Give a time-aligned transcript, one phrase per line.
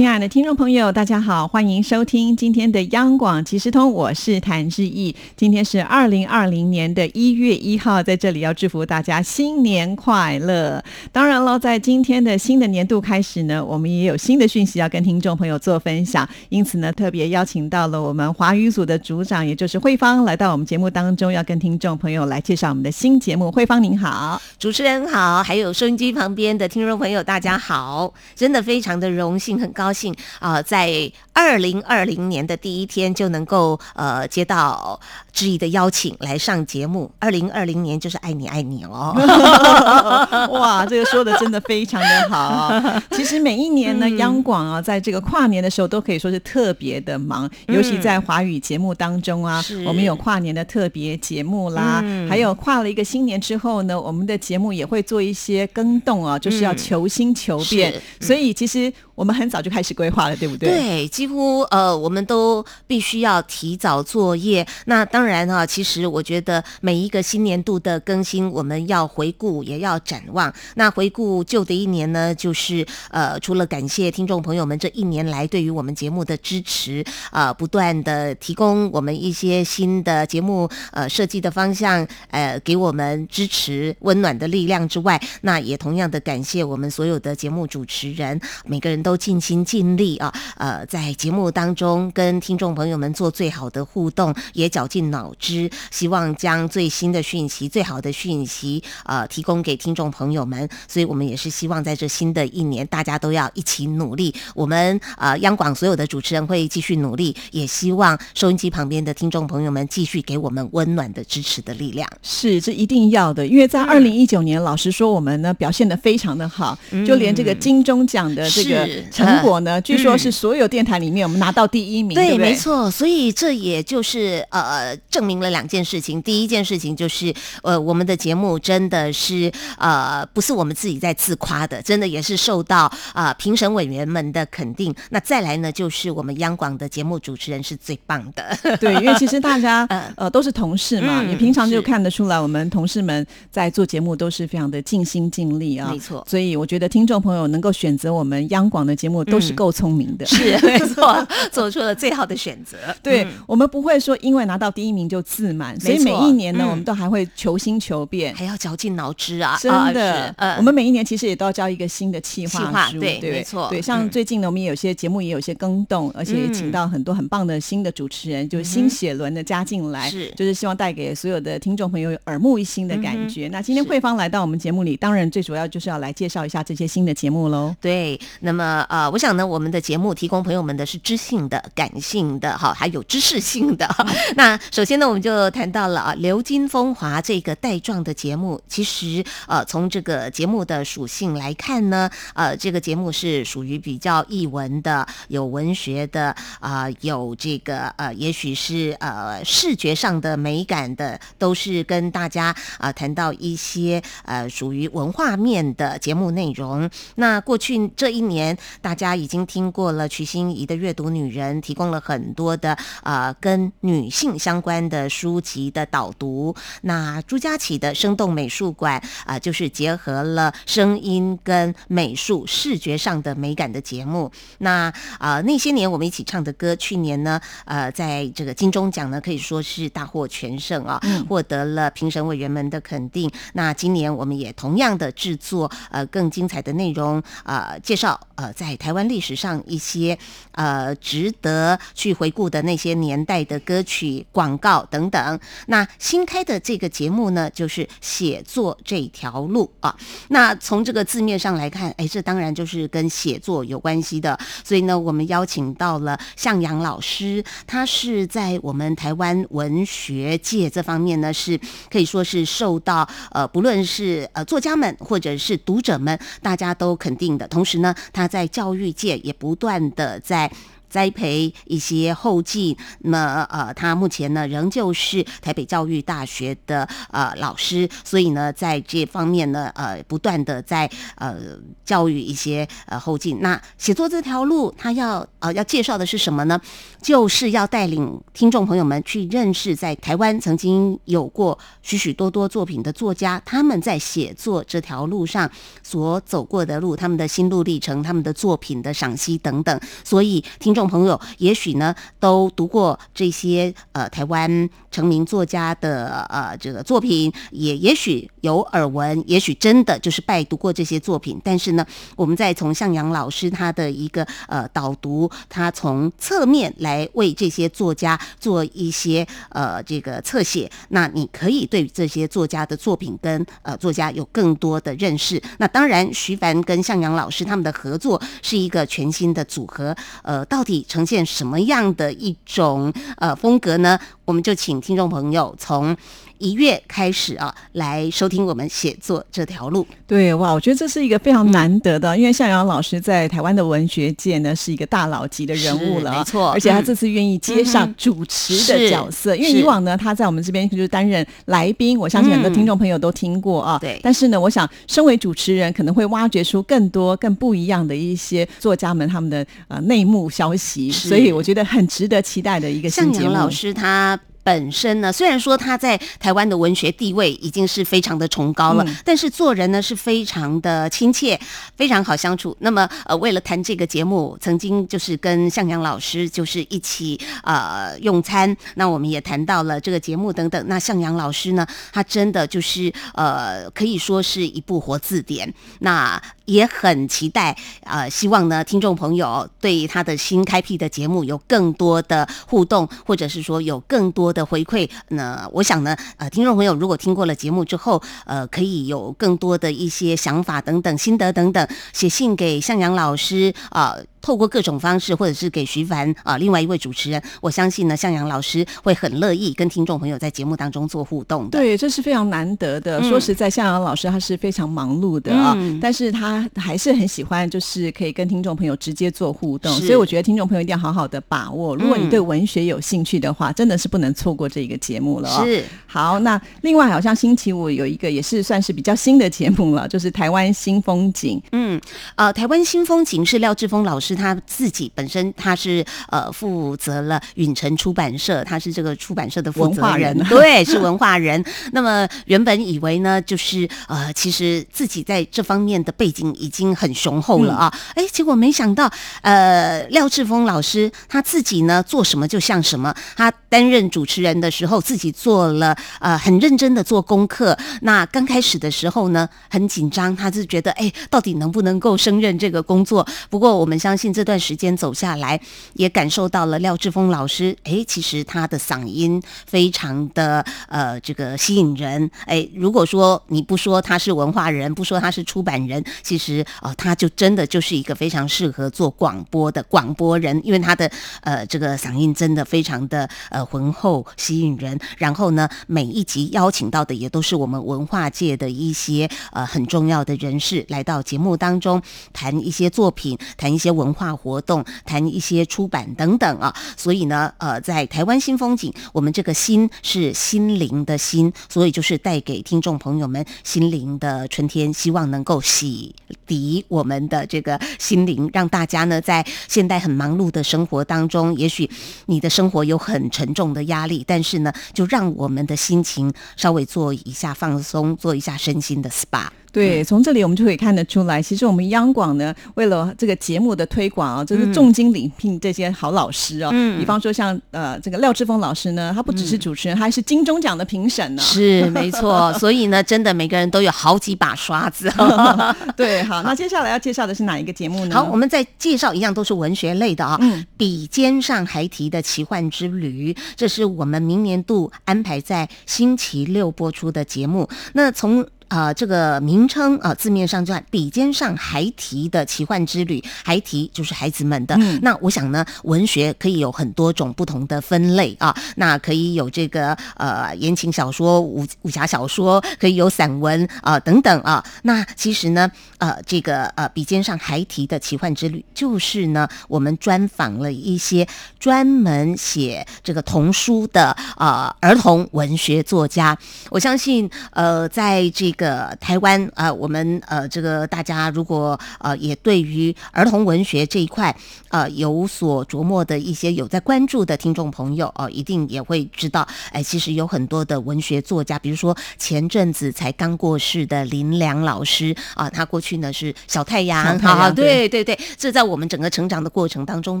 [0.00, 5.14] 亲爱的听众朋友，大家好，欢迎收听今天的央广即时通，我是谭志毅。
[5.36, 10.82] 今天是二零二零年的一月一号，在这里要祝福大家新年快乐。
[11.12, 23.52] 当然了，在今天的新的年度开始呢，我们也有新的讯息要跟听众朋友做分享，因此呢，特别邀请到了我们华语组的组长，也就是慧芳，来到我们节目当中，要跟听众朋友来介绍我们的新节目。
[23.52, 29.89] 慧芳您好，主持人好，还有收音机旁边的听众朋友大家好，真的非常的荣幸，很高。
[29.90, 35.00] 高兴啊，在二零二零年的第一天就能够呃接到
[35.32, 37.10] 志毅的邀请来上节目。
[37.18, 39.12] 二零二零年就是爱你爱你哦，
[40.52, 42.72] 哇，这个说的真的非常的好。
[43.10, 57.92] 其实每一年呢，央广啊，在这个跨年的时候都可以说是特别的忙，尤其在华语节目当中啊，我们有跨年的特别节目啦，还有跨了一个新年之后呢，我们的节目也会做一些更动啊，就是要求新求变。
[58.20, 59.82] 所以其实我们很早就开。
[59.82, 60.68] 始规划了，对不对？
[60.68, 64.64] 对，几乎呃，我们都必须要提早作业。
[64.84, 70.52] 那当然啊，其实我觉得每一个新年度的更新，我们要回顾，也要展望。
[70.76, 89.60] 那回顾旧的一年呢，就是呃，除了感谢听众朋友们这一年来对于我们节目的支持，呃，不断的提供我们一些新的节目呃设计的方向，呃，给我们支持温暖的力量之外，那也同样的感谢我们所有的节目主持人，每个人都尽心。
[89.70, 100.68] 尽力啊，呃，在节目当中跟听众朋友们做最好的互动，也绞尽脑汁，希望将最新的讯息、最好的讯息，呃，提供给听众朋友们。
[100.88, 104.34] 所以，我们也是希望在这新的一年，大家都要一起努力。
[104.54, 112.08] 我们呃，央广所有的主持人会继续努力，也希望收音机旁边的听众朋友们继续给我们温暖的支持的力量。
[112.22, 119.60] 是，这一定要的，因为在二零一九年，老实说，我们呢表现的非常的好，就连这个金钟奖的这个成果。
[119.60, 122.90] 呢，据说是所有电台里面我们拿到第一名，对，没错。
[122.90, 126.20] 所以这也就是呃，证明了两件事情。
[126.22, 134.94] 第一件事情就是，呃，我们的节目真的是呃，不是我们自己在自夸的，真的也是受到啊评审委员们的肯定。
[135.10, 139.86] 那再来呢，就是我们央广的节目主持人是最棒的，对，因为其实 大家
[140.16, 146.26] 呃都是同事嘛，你平常就看得出来，我们同事们在做节目都是非常的尽心尽力啊，没错。
[146.28, 149.50] 所以我觉得听众朋友能够选择我们央广的节目都是。
[149.60, 152.78] 够聪明的是 没错，做出了最好的选择。
[153.02, 159.58] 对我们不会说因为拿到第一名就自满，所以每一年呢，我们都还会求新求变，还要绞尽脑汁啊！
[159.60, 163.82] 真的，我们每一年其实也都要交一个新的企划书，对，没错，对。
[163.82, 173.48] 像最近呢，我们也有些节目也有些更动，而且也请到很多很棒的新的主持人，就是新血轮的加进来，是，就是希望带给所有的听众朋友耳目一新的感觉。
[173.48, 177.74] 那今天慧芳来到我们节目里，当然最主要就是要来介绍一下这些新的节目喽。
[177.80, 179.46] 对，那么呃，我想呢。
[179.50, 183.88] 我们的节目提供朋友们的是知性的、感性的，哈，还有知识性的。
[184.36, 188.60] 那首先呢，我们就谈到了啊，《流金风华》这个带状的节目。
[188.68, 206.88] 其实，呃，从这个节目的属性来看呢，呃，这个节目是属于比较译文的、有文学的啊，有这个呃，也许是呃视觉上的美感的，都是跟大家啊谈到一些呃属于文化面的节目内容。
[207.16, 216.54] 那过去这一年，大家已经听过了曲心怡的阅读女人，提供了很多的呃跟女性相关的书籍的导读。
[216.82, 224.30] 那朱家启的生动美术馆啊，就是结合了声音跟美术视觉上的美感的节目。
[224.58, 233.30] 那啊那些年我们一起唱的歌，去年呢呃在这个金钟奖呢可以说是大获全胜啊，获得了评审委员们的肯定。
[233.54, 239.40] 那今年我们也同样的制作呃更精彩的内容啊，介绍呃在台湾历史。
[239.40, 240.18] 上一些
[240.52, 245.40] 呃值得去回顾的那些年代的歌曲、广告等等。
[245.68, 249.96] 那新开的这个节目呢，就是写作这条路啊。
[250.28, 254.38] 那从这个字面上来看，哎，这当然就是跟写作有关系的。
[254.62, 261.58] 所以呢，我们邀请到了向阳老师，他是在我们台湾文学界这方面呢，是
[261.90, 267.48] 可以说是受到呃不论是呃作家们或者是读者们，大家都肯定的。
[267.48, 269.10] 同时呢，他在在教育界。
[269.18, 270.50] 也不断的在
[270.90, 272.76] 栽培一些后进。
[273.00, 281.36] 那呃，他目前呢仍旧是台北教育大学的呃老师，所以呢在这方面呢呃不断的在呃
[281.84, 283.40] 教育一些呃后进。
[283.40, 286.60] 那写作这条路，他要呃要介绍的是什么呢？
[287.00, 295.50] 就是要带领听众朋友们去认识在台湾曾经有过许许多多作品的作家，他们在写作这条路上
[295.82, 299.80] 所走过的路，他们的心路历程，他们的作品的赏析等等。
[300.04, 311.40] 所以听众众朋友也许呢都读过这些呃台湾成名作家的呃这个作品，也也许有耳闻，也许真的就是拜读过这些作品。
[311.44, 317.06] 但是呢，我们再从向阳老师他的一个呃导读，他从侧面来。
[317.14, 325.42] 为这些作家做一些呃这个侧写，那你可以对这些作家的作品跟呃作家有更多的认识。
[325.58, 333.98] 那当然，徐凡跟向阳老师他们的合作是一个全新的组合，呃，到底呈现什么样的一种呃风格呢？
[334.30, 335.96] 我们就请听众朋友从。
[336.40, 339.86] 一月开始啊，来收听我们写作这条路。
[340.06, 346.50] 对哇，我觉得这是一个非常难得的，因为向阳老师在台湾的文学界呢是一个大佬级的人物了，没错。
[346.50, 353.78] 而且他这次愿意接上主持的角色，因为以往呢他在我们这边就是担任来宾，我相信很多听众朋友都听过啊。
[353.78, 354.00] 对。
[354.02, 363.34] 但是呢，我想身为主持人，可能会挖掘出更多更不一样的一些作家们他们的呃内幕消息，所以我觉得很值得期待的一个新节目。
[363.34, 364.18] 老师他。
[364.50, 371.38] 本身呢，虽然说他在台湾的文学地位已经是非常的崇高了，但是做人呢是非常的亲切，
[371.76, 372.56] 非常好相处。
[372.58, 380.60] 那么，呃，为了谈这个节目，曾经就是跟向阳老师就是一起呃用餐，那我们也谈到了这个节目等等。
[380.66, 385.54] 那向阳老师呢，他真的就是呃可以说是一部活字典。
[385.78, 386.20] 那
[386.50, 394.30] 也很期待，呃，希望呢听众朋友对他的新开辟的节目有更多的互动，或者是说有更多。
[394.30, 403.96] 的回馈，那我想呢，呃，听众朋友如果听过了节目之后，呃，可以有更多的一些想法等等心得等等，写信给向阳老师啊。
[404.20, 411.58] 透过各种方式，或者是给徐凡啊，另外一位主持人，我相信呢，向阳老师会很乐意跟听众朋友在节目当中做互动的。
[411.58, 413.02] 对，这是非常难得的。
[413.02, 419.72] 说实在，向阳老师他是非常忙碌的啊，但是他还是很喜欢，就是可以跟听众朋友直接做互动。
[419.78, 421.74] 所以我觉得听众朋友一定要好好的把握。
[421.76, 425.44] 如果你对文学有兴趣的话，真的是不能错过这一个节目了。
[425.44, 425.64] 是。
[425.86, 431.40] 好，那另外好像星期五有一个也是算是比较新的节目了，就是台湾新风景。
[431.52, 431.80] 嗯，
[432.16, 434.09] 呃，台湾新风景是廖志峰老师。
[434.10, 441.44] 是他自己本身，他是呃负责了允城出版社，他是这个出版社的负责人， 对，是文化人。
[441.70, 448.90] 那么原本以为呢，就是呃，其实自己在这方面的背景已经很雄厚了啊，哎，结果没想到，
[449.22, 457.56] 呃，廖志峰老师他自己呢做什么就像什么，他担任主持人的时候，自己做了呃很认真的做功课。
[457.82, 463.06] 那刚开始的时候呢，很紧张，他是觉得哎，到底能不能够胜任这个工作？
[463.28, 463.99] 不过我们相信。
[464.00, 465.38] 信这段时间走下来，
[465.74, 467.54] 也感受到了廖志峰老师。
[467.64, 472.10] 哎，其实他的嗓音非常的呃，这个吸引人。
[472.24, 484.78] 哎，如果说你不说他是文化人，不说他是出版人，其实哦，他就真的就是一个非常适合做广播的广播人，因为他的呃这个嗓音真的非常的呃浑厚吸引人。
[484.96, 491.82] 然后呢，每一集邀请到的也都是我们文化界的一些呃很重要的人士来到节目当中
[492.14, 493.89] 谈一些作品，谈一些文。
[493.90, 505.92] 文化活动，谈一些出版等等啊，所以呢，呃，在台湾新风景，我们这个心是心灵的心，所以就是带给听众朋友们心灵的春天，希望能够洗
[506.28, 511.68] 涤我们的这个心灵，让大家呢在现代很忙碌的生活当中，也许
[512.06, 519.39] 你的生活有很沉重的压力，但是呢，就让我们的心情稍微做一下放松，做一下身心的 SPA。
[519.52, 526.50] 对，从这里我们就可以看得出来，其实我们央广呢，为了这个节目的推广啊，就是重金礼聘这些好老师哦。
[526.52, 526.78] 嗯。
[526.78, 531.22] 比方说像呃这个廖志峰老师呢，他不只是主持人，他还是金钟奖的评审呢。
[531.22, 532.32] 是，没错。
[532.38, 534.92] 所以呢，真的每个人都有好几把刷子。
[535.76, 537.96] 对，好，那接下来要介绍的是哪一个节目呢？
[537.96, 540.16] 好，我们再介绍一样都是文学类的啊。
[540.20, 540.44] 嗯。
[540.56, 547.48] 笔尖上还提的奇幻之旅，这是我们明年度安排在星期六播出的节目。
[547.72, 554.54] 那从呃这个名称啊、字面上叫笔尖上孩提的奇幻之旅，孩提就是孩子们的。
[554.60, 564.44] 嗯那我想呢，文学可以有很多种不同的分类啊，那可以有这个呃言情小说、武武侠小说，可以有散文啊、等等啊。
[564.62, 571.06] 那其实呢，呃，这个呃笔尖上孩提的奇幻之旅，就是呢我们专访了一些
[571.38, 576.16] 专门写这个童书的呃儿童文学作家。
[576.50, 578.39] 我相信呃，在这个
[578.80, 584.14] 台湾啊、呃我们呃这个大家如果呃也对于儿童文学这一块
[584.48, 600.00] 呃有所琢磨的一些有在关注的听众朋友哦、一定也会知道，哎，其实有很多的文学作家，比如说前阵子才刚过世的林良老师啊，他过去呢是小太阳， 好对对对对，这在我们整个成长的过程当中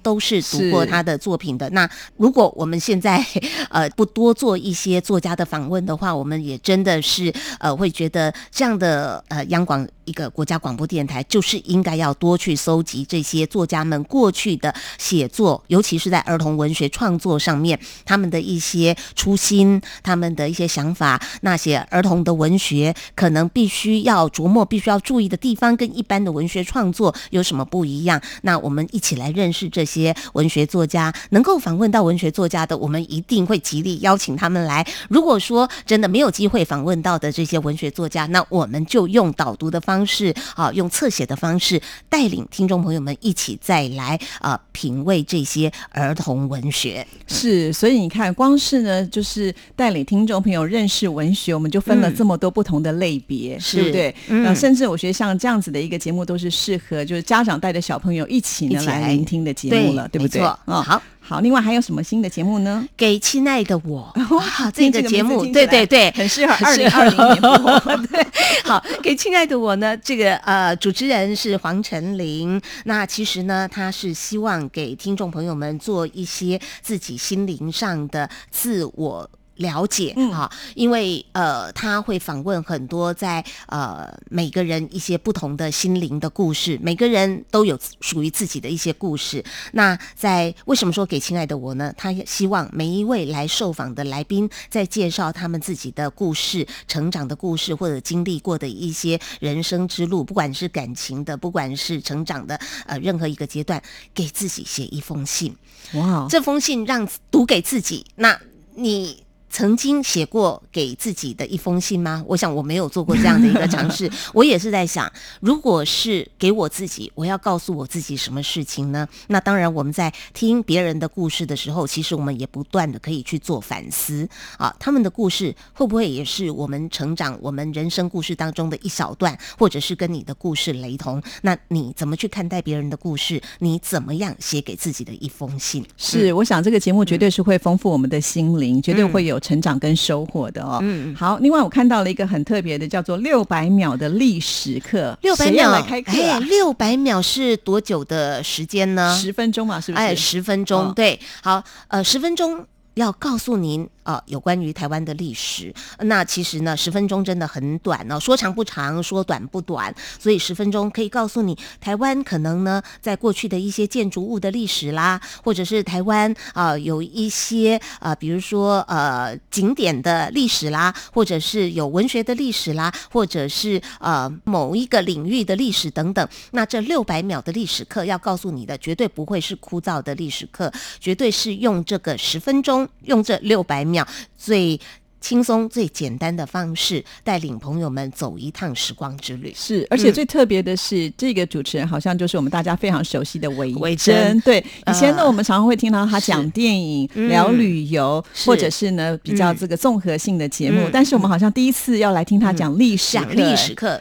[0.00, 1.68] 都是读过他的作品的。
[1.70, 3.24] 那如果我们现在
[3.70, 28.20] 呃不多做一些作家的访问的话，我们也真的是呃会觉得这样的呃央广一个国家广播电台就是应该要多去搜集这些作家们过去的写作，尤其是在儿童文学创作上面，他们的一些初心，他们的一些想法，那些儿童的文学可能必须要琢磨、必须要注意的地方，跟一般的文学创作有什么不一样？
[28.42, 34.86] 那我们一起来认识这些文学作家，能够访问到文学作家的，我们一定会极力邀请他们来。
[35.10, 47.06] 如果说真的没有机会访问到的这些文学作家，那我们就用导读的方式啊，用侧写的方式，带领听众朋友们一起再来啊品味这些儿童文学。
[47.26, 54.14] 是，所以你看，光是呢，就是带领听众朋友认识文学，我们就分了嗯这么多不同的类别，是对不对？
[54.28, 60.42] 嗯那甚至我觉得像这样子的一个节目，都是适合就是家长带着小朋友一起呢一起来来聆听的节目了，对不对？
[60.66, 61.02] 嗯好。
[61.28, 62.88] 好，另外还有什么新的节目呢？
[62.96, 67.96] 给亲爱的我， 哇，这个个节目，对对对，很适合二是零二零 年 播。
[68.06, 68.26] 对，
[68.64, 72.58] 好，给亲爱的我呢，这个呃主持人是黄晨林。
[72.84, 79.28] 那其实呢，他是希望给听众朋友们做一些自己心灵上的自我。
[79.58, 89.44] 了解嗯哈，因为呃，他会访问很多在呃每个人一些不同的心灵的故事，每个人都有属于自己的一些故事。
[89.72, 91.92] 那在为什么说给亲爱的我呢？
[91.96, 103.82] 他也希望每一位来受访的来宾在介绍他们自己的故事、成长的故事，或者经历过的一些人生之路，不管是感情的，不管是成长的，呃，任何一个阶段，
[104.14, 105.56] 给自己写一封信。
[105.94, 108.40] 哇，这封信让读给自己，那
[108.74, 109.24] 你。
[109.50, 112.22] 曾经写过给自己的一封信吗？
[112.26, 114.10] 我想我没有做过这样的一个尝试。
[114.32, 119.08] 我也是在想，如果是给我自己，我要告诉我自己什么事情呢？
[119.28, 124.74] 那当然，我们在听别人的故事的时候，其实我们也不断的可以去做反思啊。
[124.78, 131.22] 他们的故事会不会也是我们成长、我们人生故事当中的一小段，或者是跟你的故事雷同？
[131.42, 133.40] 那你怎么去看待别人的故事？
[133.60, 135.84] 你怎么样写给自己的一封信？
[135.96, 140.78] 是，我想这个节目绝对是会丰富我们的心灵，绝对会有成长跟收获的哦。
[140.82, 146.38] 嗯好，另外我看到了一个很特别的，叫做六百秒的历史课，六百秒来开课哎，啊？
[146.40, 149.16] 六百秒是多久的时间呢？
[149.20, 150.04] 十分钟嘛，是不是？
[150.04, 152.64] 哎，十分钟，哦对，好，呃，十分钟。
[152.94, 155.70] 要告诉您啊、有关于台湾的历史。
[155.98, 159.94] 那其实呢，十分钟真的很短哦，说长不长，说短不短。
[160.18, 176.26] 所以十分钟可以告诉你，台湾可能呢，在过去的一些建筑物的历史啦，或者是台湾啊、有一些呃，比如说呃景点的历史啦，或者是有文学的历史啦，或者是呃某一个领域的历史等等。
[176.52, 183.97] 那这六百秒的历史课要告诉你的，绝对不会是枯燥的历史课，绝对是用这个十分钟，用这六百秒
[184.36, 184.80] 最
[185.20, 189.52] 轻松、最简单的方式，带领朋友们走一趟时光之旅。
[189.54, 194.40] 是，而且最特别的是，这个主持人好像就是我们大家非常熟悉的韦韦珍。
[194.42, 197.28] 对，以前呢，呃我们常常会听到他讲电影、嗯。
[197.28, 198.48] 聊旅游，是。
[198.48, 199.56] 或者是呢比较嗯。
[199.58, 200.82] 这个综合性的节目。
[200.82, 200.90] 嗯。
[200.92, 204.00] 但是我们好像第一次要来听他讲历史、讲历史课，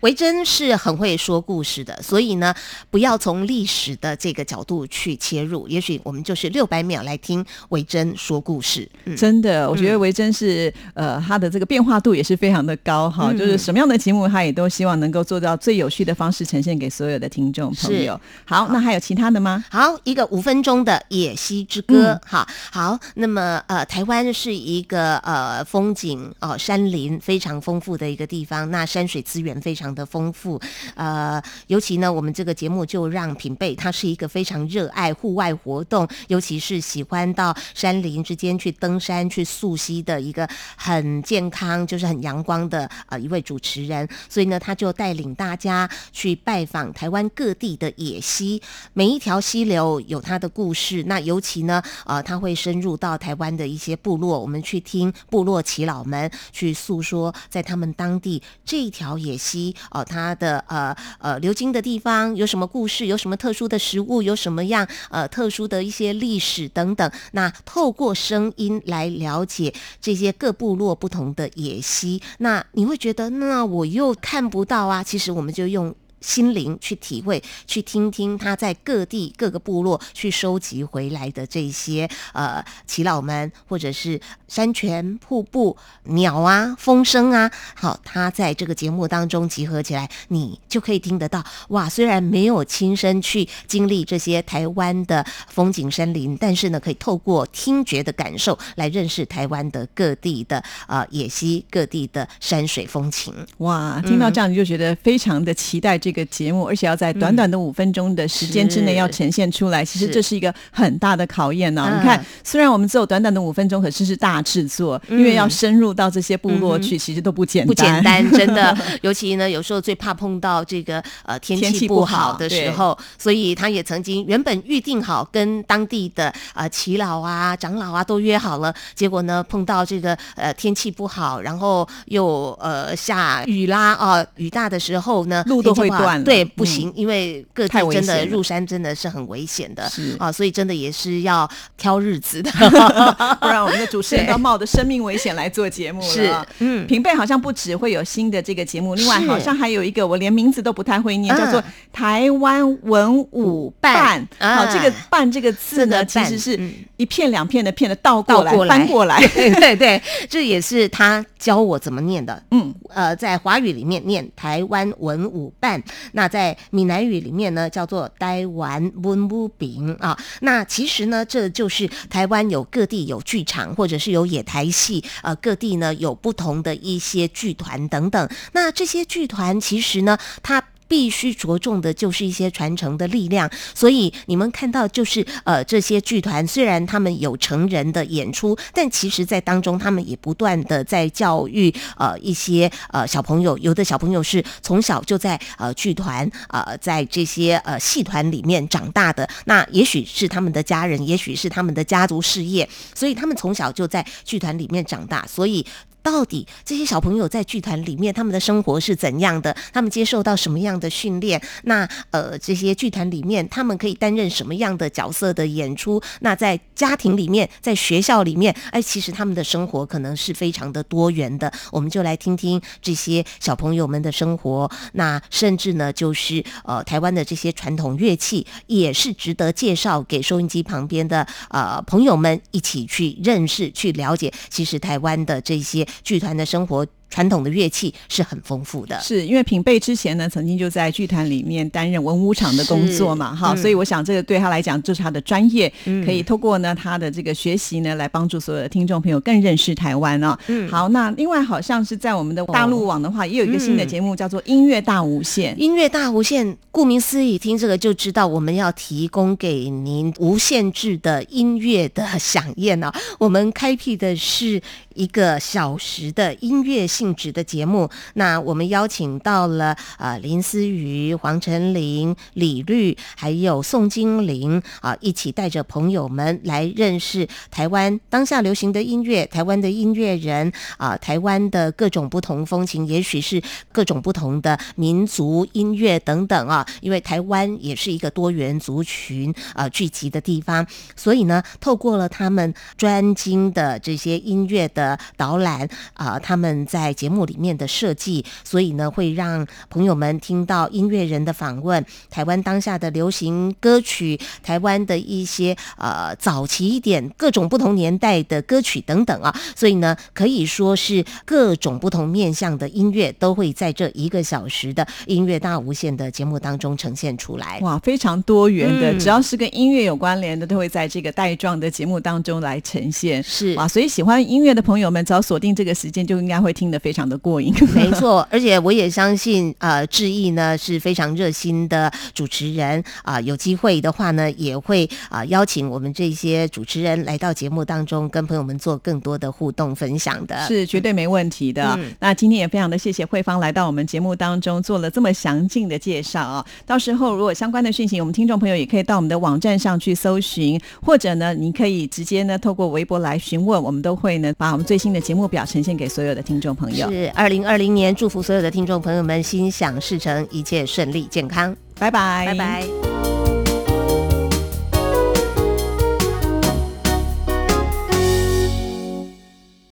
[0.00, 2.54] 维珍是很会说故事的，所以呢，
[2.90, 8.88] 不要从历史的这个角度去切入，也许我们就是六百秒来听维珍说故事。
[9.04, 13.38] 嗯，真的，我觉得维珍是、呃，他的这个变化度也是非常的高哈，嗯。
[13.38, 18.20] 就是什么样的节目，他也都希望能够做到最有序的方式呈现给所有的听众朋友。
[18.44, 19.64] 好，那还有其他的吗？
[19.70, 22.20] 好，一个五分钟的《野溪之歌》嗯。
[22.26, 30.60] 好好，那么呃，台湾是一个呃风景哦、山林非常丰富的一个地方，那山水资源非常的丰富。
[30.94, 44.08] 呃，尤其呢，我们这个节目就让品贝他是一个非常热爱户外活动，尤其是喜欢到山林之间去登山、去溯溪的一个很健康、就是很阳光的呃一位主持人。
[44.28, 48.60] 所以呢，他就带领大家去拜访台湾各地的野溪，
[48.92, 51.04] 每一条溪流有它的故事。
[51.04, 67.10] 那尤其呢，呃，他会深入到台湾的一些部落，我们去听部落耆老们去诉说，在他们当地这一条野溪，哦、它的呃呃流经的地方有什么故事，有什么特殊的食物，有什么样呃特殊的一些历史等等。
[67.32, 75.02] 那透过声音来了解这些各部落不同的野溪，那你会觉得，那我又看不到啊。
[75.02, 75.94] 其实我们就用。
[76.20, 91.44] 心灵去体会，去听听他在各地各个部落去收集回来的这些呃耆老们，或者是山泉、瀑布、鸟啊、风声啊，好，他在这个节目当中集合起来，你就可以听得到。
[91.68, 103.34] 哇，虽然没有亲身去经历这些台湾的风景山林，但是呢，可以透过听觉的感受来认识台湾的各地的呃野溪、各地的山水风情。
[103.58, 111.98] 哇，听到这样你就觉得非常的期待这个节目，而且要在短短的五分钟的时间之内要呈现出来，其实这是一个很大的考验呢、嗯。
[111.98, 118.76] 你看，虽然我们只有短短的五分钟，可是是大制作，因为要深入到这些部落去，其实都不简单，不简单，真的。
[119.02, 136.24] 尤其呢，有时候最怕碰到这个呃天天气不好好的时候，所以他也曾经原本预定好跟当地的呃耆老啊、长老啊都约好了，结果呢碰到这个呃天气不好，然后又呃下雨啦啊、雨大的时候呢，路都会断了。
[136.24, 136.66] 对，不嗯。
[136.66, 139.88] 行，因为各太真的险入山真的是很危险的。
[139.88, 140.16] 是。
[140.18, 142.50] 啊，所以真的也是要挑日子的。
[143.40, 146.06] 不然我们的主持人都要冒着生命危险来做节目了。
[146.06, 151.38] 是，嗯，平辈好像不只会有新的这个节目，另外好像还有一个我连名字都不太会念，嗯。
[151.38, 151.62] 叫做
[151.92, 154.26] 台湾文武办。
[154.38, 156.72] 啊好，这个“办”这个字呢，其实是嗯。
[156.96, 158.76] 一片两片的片的倒过来倒过来。
[158.76, 159.24] 翻过来。
[159.34, 162.42] 对对对，这也是他教我怎么念的。
[162.50, 170.18] 嗯，呃，在华语里面念台湾文武办，那在闽南语里面呢叫做台湾文武饼啊。
[170.40, 178.28] 那其实呢，这就是台湾有各地有剧场，或者是有野台戏，呃，各地呢有不同的一些剧团等等。
[178.52, 205.64] 那这些剧团其实呢，它必须着重的就是一些传承的力量，所以你们看到就是呃这些剧团虽然他们有成人的演出，但其实在当中他们也不断的在教育呃一些呃小朋友，有的小朋友是从小就在呃剧团呃在这些呃戏团里面长大的，那也许是他们的家人，也许是他们的家族事业，所以他们从小就在剧团里面长大，所以。
[206.10, 209.54] 到底这些小朋友在剧团里面，他们的生活是怎样的？
[209.74, 211.38] 他们接受到什么样的训练？
[211.64, 216.00] 那呃，这些剧团里面，他们可以担任什么样的角色的演出？
[216.20, 221.52] 那在家庭里面，在学校里面，哎，其实他们的生活可能是非常的多元的。
[221.70, 224.70] 我们就来听听这些小朋友们的生活。
[224.94, 234.32] 那甚至呢，就是呃，台湾的这些传统乐器，也是值得介绍给收音机旁边的呃朋友们一起去认识、去了解。
[234.48, 236.86] 其实台湾的这些剧团的生活。
[237.10, 250.36] 传统的乐器是很丰富的，是因为品贝之前呢，曾经就在剧团里面担任文武场的工作嘛，哈、嗯所以我想这个对他来讲就是他的专业，嗯可以透过呢他的这个学习呢，来帮助所有的听众朋友更认识台湾哦。
[250.48, 255.54] 嗯好，那另外好像是在我们的大陆网的话，也有一个新的节目叫做《音乐大无限》。
[255.58, 262.94] 音乐大无限，顾名思义，听这个就知道我们要提供给您无限制的音乐的响宴啊！
[263.18, 264.60] 我们开辟的是
[264.94, 267.88] 一个小时的音乐性质的节目。
[268.14, 286.66] 那我们邀请到了呃林思雨、黄晨林、李律，还有宋金玲啊，一起带着朋友们来认识台湾当下流行的音乐，台湾的音乐人啊，台湾的各种不同风情，也许是各种不同的民族音乐等等啊。
[286.80, 317.58] 因为台湾也是一个多元族群啊聚集的地方，所以呢，透过了他们专精的这些音乐的导览啊，他们在节目里面的设计，所以呢，会让朋友们听到音乐人的访问，台湾当下的流行歌曲，台湾的一些呃早期一点各种不同年代的歌曲等等啊，所以呢，可以说是各种不同面向的音乐都会在这一个小时的音乐大无限的节目当中呈现出来。
[317.62, 323.22] 哇，非常多元的，嗯只要是跟音乐有关联的，都会在这个带状的节目当中来呈现。
[323.22, 327.52] 是哇，所以喜欢音乐的朋友们，只要锁定这个时间，就应该会听得得非常的过瘾。
[327.74, 340.46] 没错，而且我也相信，呃，志毅呢是非常热心的主持人啊、有机会的话呢，也会啊、邀请我们这些主持人来到节目当中，跟朋友们做更多的互动分享的。
[340.46, 341.74] 是绝对没问题的。
[341.76, 346.44] 嗯那今天也非常的谢谢慧芳来到我们节目当中做了这么详尽的介绍啊。
[346.66, 356.90] 到时候如果相关的讯息，我们听众朋友也可以到我们的网站上去搜寻，或者呢，你可以直接呢透过微博来询问，我们都会呢把我们最新的节目表呈现给所有的听众朋友。
[356.90, 363.17] 是二零二零年，祝福所有的听众朋友们心想事成，一切顺利健康，拜拜，拜拜。